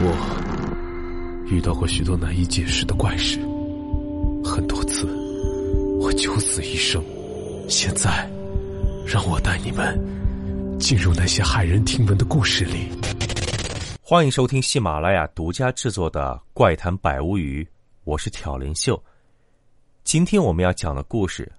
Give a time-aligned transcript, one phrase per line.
[0.00, 3.38] 我遇到过许多难以解释的怪事，
[4.44, 5.06] 很多次
[6.00, 7.02] 我九死一生。
[7.68, 8.28] 现在，
[9.06, 9.96] 让我带你们
[10.80, 12.88] 进入那些骇人听闻的故事里。
[14.02, 17.62] 欢迎收听喜马拉雅独家制作的《怪谈百物语》，
[18.02, 19.00] 我是挑林秀。
[20.02, 21.50] 今天我们要讲的故事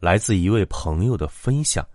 [0.00, 1.86] 来自一位朋友的分享。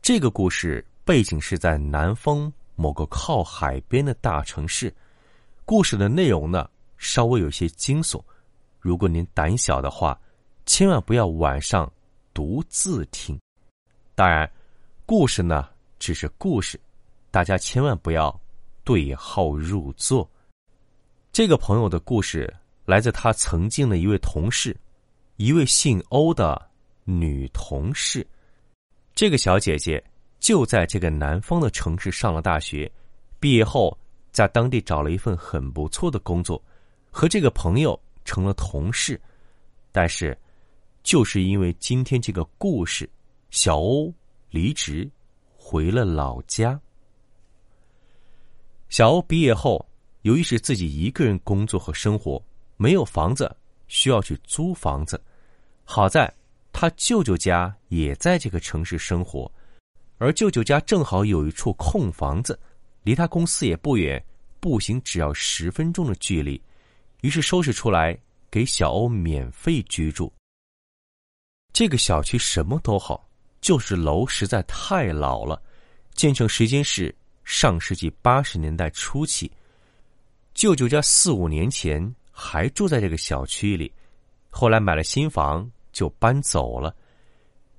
[0.00, 4.94] 这个故事背景是在南方某个靠海边的大城市。
[5.68, 8.18] 故事的内容呢，稍微有些惊悚。
[8.80, 10.18] 如果您胆小的话，
[10.64, 11.92] 千万不要晚上
[12.32, 13.38] 独自听。
[14.14, 14.50] 当然，
[15.04, 15.68] 故事呢
[15.98, 16.80] 只是故事，
[17.30, 18.34] 大家千万不要
[18.82, 20.26] 对号入座。
[21.32, 22.50] 这个朋友的故事
[22.86, 24.74] 来自他曾经的一位同事，
[25.36, 26.58] 一位姓欧的
[27.04, 28.26] 女同事。
[29.14, 30.02] 这个小姐姐
[30.40, 32.90] 就在这个南方的城市上了大学，
[33.38, 33.94] 毕业后。
[34.30, 36.62] 在当地找了一份很不错的工作，
[37.10, 39.20] 和这个朋友成了同事。
[39.90, 40.36] 但是，
[41.02, 43.08] 就是因为今天这个故事，
[43.50, 44.12] 小欧
[44.50, 45.10] 离职
[45.56, 46.78] 回了老家。
[48.88, 49.84] 小欧毕业后，
[50.22, 52.42] 由于是自己一个人工作和生活，
[52.76, 53.54] 没有房子，
[53.86, 55.20] 需要去租房子。
[55.84, 56.32] 好在
[56.72, 59.50] 他舅舅家也在这个城市生活，
[60.18, 62.58] 而舅舅家正好有一处空房子。
[63.02, 64.22] 离他公司也不远，
[64.60, 66.60] 步行只要十分钟的距离，
[67.22, 68.18] 于是收拾出来
[68.50, 70.32] 给小欧免费居住。
[71.72, 73.28] 这个小区什么都好，
[73.60, 75.62] 就是楼实在太老了，
[76.14, 79.50] 建成时间是上世纪八十年代初期。
[80.54, 83.92] 舅舅家四五年前还住在这个小区里，
[84.50, 86.94] 后来买了新房就搬走了。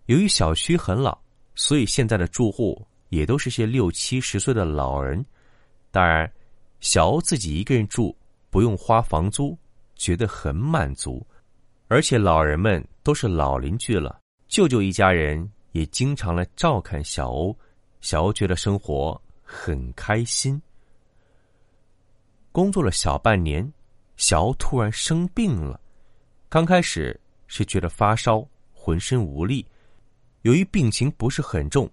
[0.05, 1.19] 由于小区很老，
[1.55, 2.81] 所以现在的住户。
[3.09, 5.23] 也都是些六七十岁的老人，
[5.91, 6.31] 当然，
[6.79, 8.15] 小欧自己一个人住，
[8.49, 9.57] 不用花房租，
[9.95, 11.25] 觉得很满足。
[11.87, 17.57] 而且老人们都是老邻居了，舅舅一家人也经常来照看小欧，
[17.99, 20.61] 小欧觉得生活很开心。
[22.51, 23.67] 工作了小半年，
[24.17, 25.79] 小欧突然生病了，
[26.47, 29.65] 刚开始是觉得发烧，浑身无力，
[30.43, 31.89] 由于病情不是很重。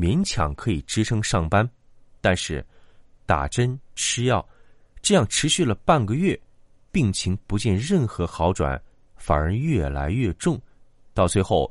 [0.00, 1.68] 勉强可以支撑上班，
[2.22, 2.64] 但是
[3.26, 4.48] 打针吃药，
[5.02, 6.40] 这样持续了半个月，
[6.90, 8.80] 病情不见任何好转，
[9.16, 10.58] 反而越来越重，
[11.12, 11.70] 到最后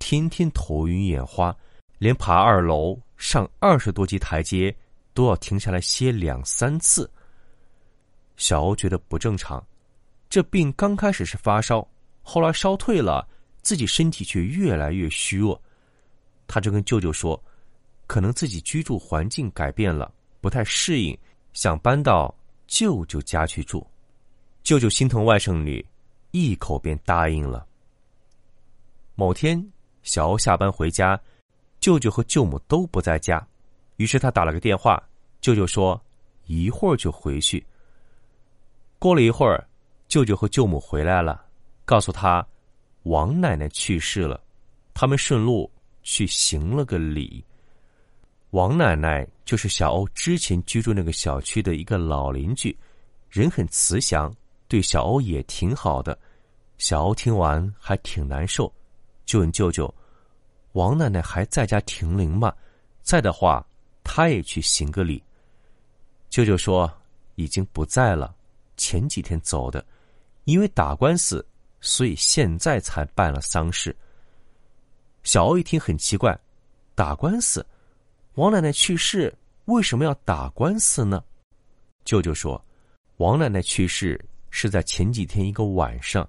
[0.00, 1.56] 天天头晕眼花，
[1.98, 4.74] 连爬二楼上二十多级台阶
[5.14, 7.08] 都要停下来歇两三次。
[8.36, 9.64] 小欧觉得不正常，
[10.28, 11.86] 这病刚开始是发烧，
[12.22, 13.24] 后来烧退了，
[13.62, 15.62] 自己身体却越来越虚弱，
[16.48, 17.40] 他就跟舅舅说。
[18.08, 21.16] 可能自己居住环境改变了，不太适应，
[21.52, 22.34] 想搬到
[22.66, 23.86] 舅舅家去住。
[24.64, 25.86] 舅舅心疼外甥女，
[26.30, 27.66] 一口便答应了。
[29.14, 29.62] 某天，
[30.02, 31.20] 小欧下班回家，
[31.80, 33.46] 舅舅和舅母都不在家，
[33.96, 35.02] 于是他打了个电话，
[35.42, 36.00] 舅舅说
[36.46, 37.64] 一会儿就回去。
[38.98, 39.62] 过了一会儿，
[40.08, 41.44] 舅舅和舅母回来了，
[41.84, 42.44] 告诉他
[43.02, 44.42] 王奶奶去世了，
[44.94, 45.70] 他们顺路
[46.02, 47.44] 去行了个礼。
[48.50, 52.74] 王奶奶就是小欧之前居住那个小区的一个老邻居，
[53.28, 54.34] 人很慈祥，
[54.68, 56.18] 对小欧也挺好的。
[56.78, 58.72] 小欧听完还挺难受，
[59.26, 59.92] 就问舅舅
[60.72, 62.50] ：“王奶奶还在家停灵吗？
[63.02, 63.66] 在的话，
[64.02, 65.22] 他也去行个礼。”
[66.30, 66.90] 舅舅说
[67.36, 68.34] ：“已经不在了，
[68.78, 69.84] 前几天走的，
[70.44, 71.44] 因为打官司，
[71.82, 73.94] 所以现在才办了丧事。”
[75.22, 76.38] 小欧一听很奇怪，
[76.94, 77.64] 打官司。
[78.38, 79.34] 王奶奶去世，
[79.64, 81.20] 为什么要打官司呢？
[82.04, 82.64] 舅舅说，
[83.16, 86.24] 王奶奶去世是在前几天一个晚上，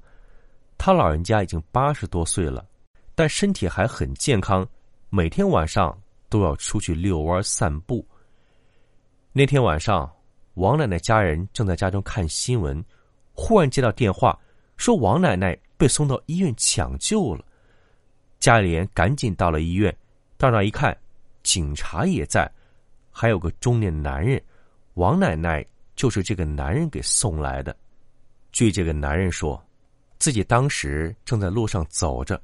[0.75, 2.65] 他老人家已经八十多岁了，
[3.13, 4.67] 但身体还很健康，
[5.11, 5.95] 每天晚上
[6.29, 8.03] 都要出去遛弯散步。
[9.31, 10.11] 那天晚上，
[10.55, 12.83] 王奶奶家人正在家中看新闻，
[13.33, 14.35] 忽然接到电话，
[14.77, 17.45] 说王奶奶被送到医院抢救了，
[18.39, 19.95] 家里人赶紧到了医院，
[20.39, 20.97] 到那一看。
[21.43, 22.49] 警察也在，
[23.11, 24.41] 还有个中年男人，
[24.95, 25.65] 王奶奶
[25.95, 27.75] 就是这个男人给送来的。
[28.51, 29.61] 据这个男人说，
[30.17, 32.41] 自己当时正在路上走着，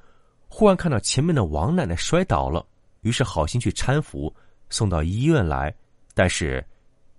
[0.48, 2.66] 忽然看到前面的王奶奶摔倒了，
[3.02, 4.34] 于是好心去搀扶，
[4.70, 5.74] 送到医院来，
[6.14, 6.66] 但是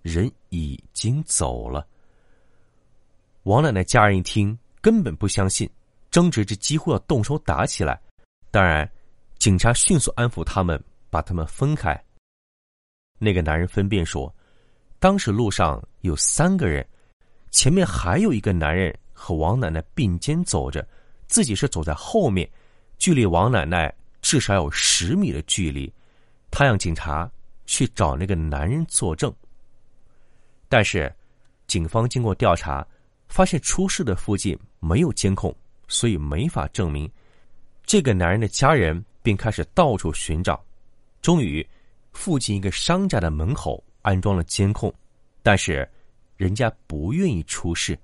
[0.02, 1.86] 人已经走了。
[3.42, 5.70] 王奶奶家人一听，根本不相信，
[6.10, 8.00] 争执着几乎要动手打起来。
[8.50, 8.90] 当然，
[9.38, 10.82] 警察迅速安抚他们。
[11.10, 12.00] 把他们分开。
[13.18, 14.34] 那个男人分辨说
[15.00, 16.86] ：“当时路上有三个人，
[17.50, 20.86] 前面还有一个男人和王奶奶并肩走着，
[21.26, 22.50] 自己是走在后面，
[22.98, 25.92] 距离王奶奶至少有十米的距离。
[26.50, 27.30] 他让警察
[27.66, 29.34] 去找那个男人作证，
[30.68, 31.12] 但是
[31.66, 32.86] 警方经过调查，
[33.28, 35.54] 发现出事的附近没有监控，
[35.88, 37.10] 所以没法证明。
[37.84, 40.64] 这个男人的家人便开始到处寻找，
[41.26, 41.68] 终于，
[42.12, 44.94] 附近一个商家的门口安装了监控，
[45.42, 45.84] 但是
[46.36, 47.98] 人家不愿意出示。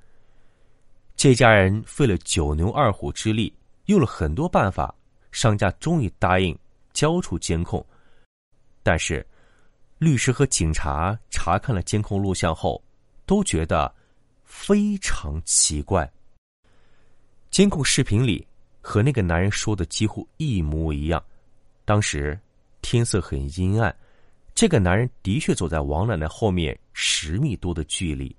[1.14, 3.54] 这家人费了九牛二虎之力，
[3.84, 4.92] 用了很多办法，
[5.30, 6.58] 商家终于答应
[6.92, 7.86] 交出监控。
[8.82, 9.24] 但是，
[9.98, 12.82] 律师和警察查看了监控录像后，
[13.24, 13.94] 都觉得
[14.42, 16.12] 非常奇怪。
[17.52, 18.44] 监控视频里。
[18.84, 21.24] 和那个男人说的几乎一模一样。
[21.84, 22.36] 当时
[22.82, 23.94] 天色很阴暗，
[24.54, 28.34] 这个男人的确走在王奶奶后面十米多的距离。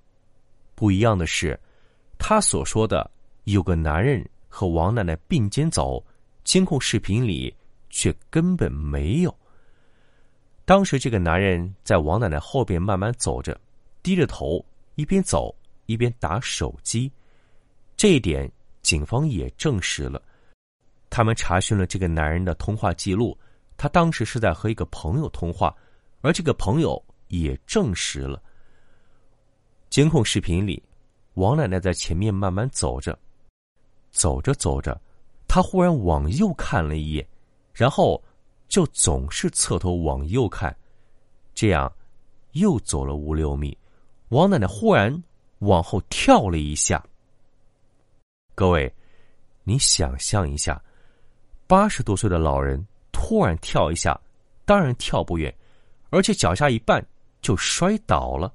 [0.76, 1.60] 不一样的是，
[2.20, 3.10] 他所说的
[3.46, 6.06] 有个男人和王奶奶并肩走，
[6.44, 7.54] 监控视频里
[7.90, 9.36] 却根本没有。
[10.66, 13.60] 当时这个男人在王奶奶后边慢慢走着，
[14.02, 14.64] 低着头，
[14.96, 15.54] 一边走
[15.88, 17.12] 一边打手机。
[17.98, 18.50] 这一点
[18.82, 20.22] 警方也证实了。
[21.10, 23.38] 他们查询了这个男人的通话记录，
[23.84, 25.76] 他当时是在和一个朋友通话，
[26.22, 28.42] 而这个朋友也证实了。
[29.90, 30.82] 监控视频里，
[31.34, 33.20] 王奶奶在前面慢慢走着，
[34.10, 34.98] 走着走着，
[35.50, 37.28] 她忽然往右看了一眼，
[37.74, 38.24] 然后
[38.70, 40.74] 就总是侧头往右看，
[41.54, 41.94] 这样
[42.54, 43.78] 又走了五六米，
[44.30, 45.14] 王奶奶忽然
[45.60, 47.06] 往后跳了一下。
[48.56, 48.90] 各位，
[49.66, 50.82] 你想象一下。
[51.68, 52.88] 八十多岁的老人
[53.26, 54.20] 突然跳一下，
[54.66, 55.56] 当然跳不远，
[56.10, 57.02] 而且脚下一绊
[57.42, 58.54] 就摔倒了。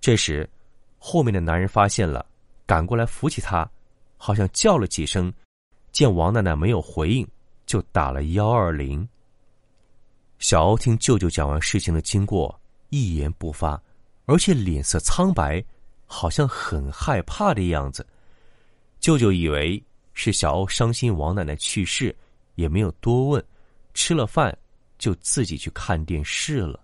[0.00, 0.50] 这时，
[0.98, 2.26] 后面的男人发现了，
[2.66, 3.70] 赶过来扶起他，
[4.16, 5.32] 好像叫了几声，
[5.92, 7.24] 见王奶奶没有回应，
[7.66, 9.08] 就打了幺二零。
[10.40, 13.80] 小欧听舅舅讲完事情的经过，一言不发，
[14.24, 15.64] 而且脸色苍白，
[16.04, 18.04] 好像很害怕的样子。
[18.98, 19.80] 舅舅以为
[20.14, 22.12] 是小欧伤心王奶奶去世。
[22.56, 23.44] 也没有多问，
[23.94, 24.56] 吃了饭
[24.98, 26.78] 就自己去看电视了。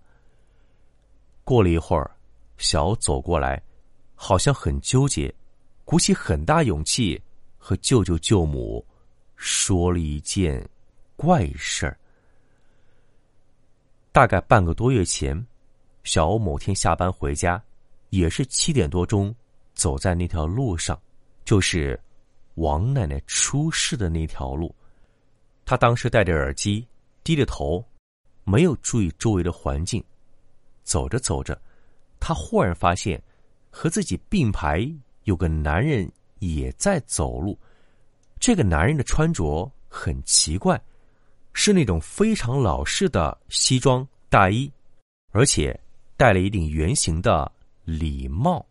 [1.43, 2.09] 过了一会儿，
[2.57, 3.61] 小欧走过来，
[4.15, 5.33] 好像很纠结，
[5.85, 7.21] 鼓起很大勇气
[7.57, 8.83] 和舅舅舅母
[9.35, 10.67] 说了一件
[11.15, 11.97] 怪事儿。
[14.11, 15.45] 大概半个多月前，
[16.03, 17.61] 小欧某天下班回家，
[18.09, 19.33] 也是七点多钟，
[19.73, 20.99] 走在那条路上，
[21.43, 21.99] 就是
[22.55, 24.73] 王奶奶出事的那条路。
[25.65, 26.85] 他当时戴着耳机，
[27.23, 27.83] 低着头，
[28.43, 30.03] 没有注意周围的环境。
[30.83, 31.59] 走着走着，
[32.19, 33.21] 他忽然发现，
[33.69, 34.91] 和自己并排
[35.23, 37.57] 有个男人也在走路。
[38.39, 40.81] 这个男人的穿着很奇怪，
[41.53, 44.71] 是那种非常老式的西装大衣，
[45.31, 45.79] 而且
[46.17, 47.51] 戴了一顶圆形的
[47.85, 48.65] 礼帽。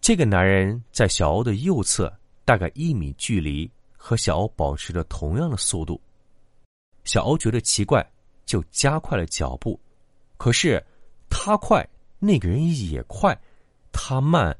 [0.00, 2.12] 这个男人在小欧的右侧，
[2.44, 3.70] 大概一米距离。
[3.98, 6.00] 和小欧保持着同样的速度，
[7.06, 8.06] 小欧觉得奇怪，
[8.44, 9.80] 就加快了脚步。
[10.36, 10.84] 可是
[11.30, 11.88] 他快，
[12.18, 13.32] 那个人也快；
[13.92, 14.54] 他慢，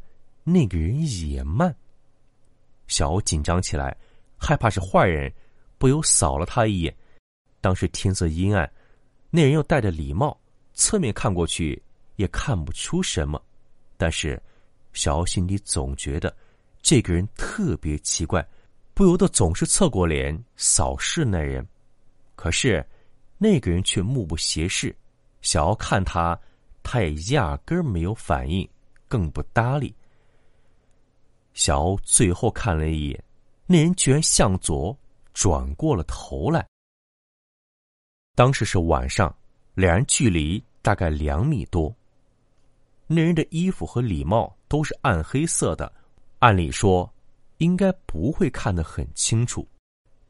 [0.45, 1.77] 那个人也慢。
[2.87, 3.95] 小欧紧张起来，
[4.39, 5.31] 害怕是坏人，
[5.77, 6.97] 不由扫了他一眼。
[7.61, 8.71] 当时天色阴暗，
[9.29, 10.39] 那人又戴着礼帽，
[10.73, 11.83] 侧面看过去
[12.15, 13.43] 也看不出什么。
[13.97, 14.41] 但是
[14.93, 16.35] 小欧心里总觉得
[16.81, 18.47] 这个人特别奇怪。
[18.95, 21.67] 不由得总是侧过脸扫视那人，
[22.37, 22.87] 可是
[23.37, 24.95] 那个人却目不斜视，
[25.43, 26.39] 小奥看他，
[26.85, 28.69] 他也压根儿没有反应，
[29.09, 29.93] 更不搭理。
[31.55, 33.25] 小欧最后看了一眼，
[33.67, 34.97] 那人居然向左
[35.35, 36.65] 转过了头来。
[38.37, 39.35] 当时是晚上，
[39.75, 41.93] 两人距离大概两米多。
[43.09, 45.93] 那人的衣服和礼帽都是暗黑色的，
[46.39, 47.13] 按理说。
[47.59, 49.67] 应该不会看得很清楚，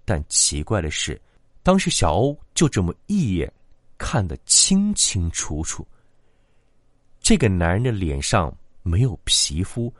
[0.04, 1.20] 但奇怪的是，
[1.66, 3.52] 当时小欧就这么一眼
[3.98, 5.84] 看得清清楚楚。
[7.20, 9.92] 这个男人的脸上没有皮肤，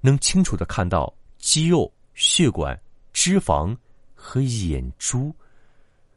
[0.00, 2.76] 能清楚的看到肌肉、血管、
[3.12, 3.72] 脂肪
[4.16, 5.32] 和眼珠，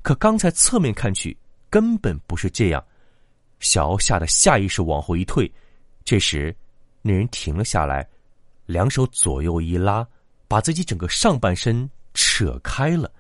[0.02, 1.38] 可刚才侧面看去
[1.70, 2.84] 根本不是这样。
[3.60, 5.54] 小欧吓得下意识往后一退，
[6.04, 6.56] 这时
[7.04, 8.10] 那人停了下来，
[8.66, 10.04] 两手左右一拉。
[10.48, 13.12] 把自己整个上半身扯开了，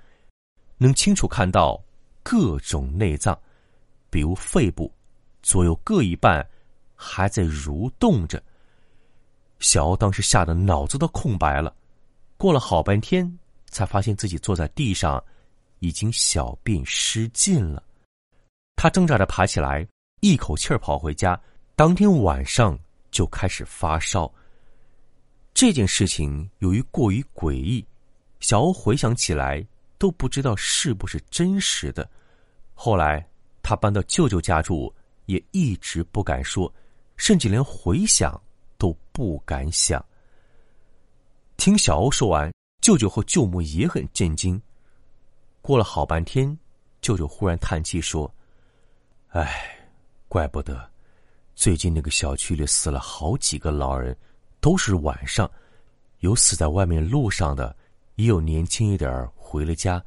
[0.77, 1.81] 能清楚看到
[2.21, 3.37] 各种内脏，
[4.09, 4.91] 比如肺部
[5.41, 6.45] 左右各一半，
[6.95, 8.41] 还在蠕动着。
[9.59, 11.73] 小欧当时吓得脑子都空白了，
[12.37, 15.23] 过了好半天，才发现自己坐在地上，
[15.79, 17.81] 已经小便失禁了。
[18.75, 19.87] 他挣扎着爬起来，
[20.19, 21.39] 一口气儿跑回家。
[21.77, 22.77] 当天晚上
[23.11, 24.31] 就开始发烧。
[25.53, 27.85] 这件事情由于过于诡异，
[28.39, 29.65] 小欧回想起来
[29.97, 32.09] 都不知道是不是真实的。
[32.73, 33.25] 后来
[33.63, 34.93] 他搬到舅舅家住，
[35.25, 36.71] 也一直不敢说，
[37.17, 38.39] 甚至连回想
[38.77, 40.03] 都不敢想。
[41.57, 44.61] 听小欧说完，舅舅和舅母也很震惊。
[45.61, 46.55] 过了好半天，
[47.01, 48.31] 舅舅忽然叹气说
[49.29, 49.79] ：“唉，
[50.27, 50.91] 怪不得。”
[51.55, 54.15] 最近那个小区里死了好几个老人，
[54.59, 55.49] 都是晚上，
[56.19, 57.73] 有死在外面路上的，
[58.15, 60.03] 也有年轻一点回了家，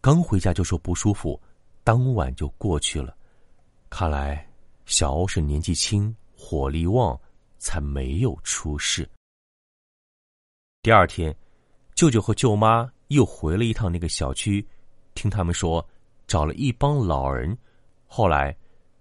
[0.00, 1.40] 刚回家就说不舒服，
[1.84, 3.16] 当晚就过去了。
[3.90, 4.46] 看来
[4.86, 7.18] 小欧是年纪轻，火力旺，
[7.58, 9.08] 才没有出事。
[10.82, 11.34] 第二天，
[11.94, 14.66] 舅舅和舅妈又回了一趟那个小区，
[15.14, 15.86] 听他们说
[16.26, 17.56] 找了一帮老人，
[18.06, 18.56] 后来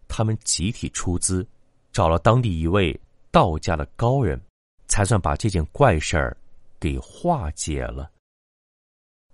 [0.07, 1.47] 他们集体出资。
[1.93, 2.95] 找了当地一位
[3.31, 4.39] 道家的高人，
[4.87, 6.37] 才算把这件怪事儿
[6.79, 8.11] 给化解了。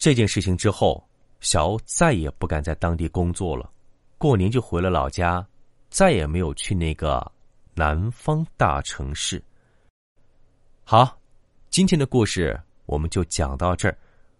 [0.04, 1.02] 这件事情之后，
[1.40, 3.72] 小欧再也不敢在当地工作了，
[4.18, 5.48] 过年就回了老家，
[5.90, 7.26] 再也没有去那个
[7.74, 9.42] 南方大城市。
[10.84, 11.18] 好，
[11.70, 13.98] 今天的故事我们就讲到这儿。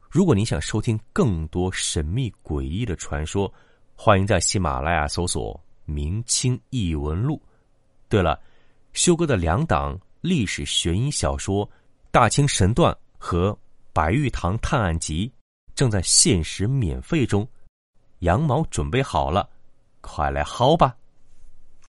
[0.10, 3.50] 如果您想收听更多神秘诡异的传说，
[3.96, 5.56] 欢迎在喜马拉雅搜索
[5.86, 7.36] 《明清异闻录》。
[8.10, 8.38] 对了，
[8.92, 11.66] 修哥的两档历史悬疑小说
[12.12, 13.54] 《大清神断》和
[13.94, 15.30] 《白玉堂探案集》
[15.76, 17.48] 正在限时免费中，
[18.20, 19.50] 羊毛准备好了，
[20.02, 20.96] 快来薅吧！